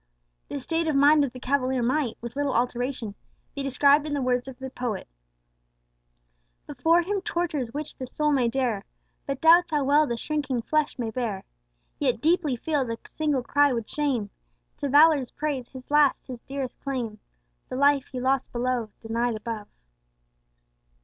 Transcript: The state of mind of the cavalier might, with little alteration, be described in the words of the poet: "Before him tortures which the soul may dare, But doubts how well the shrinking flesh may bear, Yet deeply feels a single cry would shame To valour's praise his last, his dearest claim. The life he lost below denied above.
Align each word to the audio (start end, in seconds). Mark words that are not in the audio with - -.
The 0.49 0.59
state 0.59 0.87
of 0.87 0.95
mind 0.95 1.23
of 1.23 1.31
the 1.31 1.39
cavalier 1.39 1.83
might, 1.83 2.17
with 2.21 2.35
little 2.35 2.55
alteration, 2.55 3.13
be 3.53 3.61
described 3.61 4.07
in 4.07 4.15
the 4.15 4.21
words 4.23 4.47
of 4.47 4.57
the 4.57 4.71
poet: 4.71 5.07
"Before 6.65 7.03
him 7.03 7.21
tortures 7.21 7.71
which 7.71 7.95
the 7.95 8.07
soul 8.07 8.31
may 8.31 8.47
dare, 8.47 8.83
But 9.27 9.41
doubts 9.41 9.69
how 9.69 9.83
well 9.83 10.07
the 10.07 10.17
shrinking 10.17 10.63
flesh 10.63 10.97
may 10.97 11.11
bear, 11.11 11.43
Yet 11.99 12.19
deeply 12.19 12.55
feels 12.55 12.89
a 12.89 12.97
single 13.11 13.43
cry 13.43 13.73
would 13.73 13.87
shame 13.87 14.31
To 14.77 14.89
valour's 14.89 15.29
praise 15.29 15.67
his 15.69 15.91
last, 15.91 16.25
his 16.25 16.41
dearest 16.47 16.79
claim. 16.79 17.19
The 17.69 17.75
life 17.75 18.07
he 18.11 18.19
lost 18.19 18.51
below 18.51 18.89
denied 19.01 19.37
above. 19.37 19.67